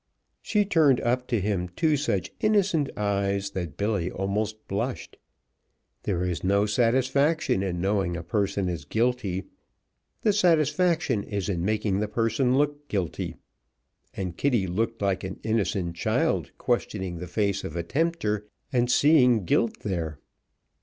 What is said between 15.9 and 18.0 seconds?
child questioning the face of a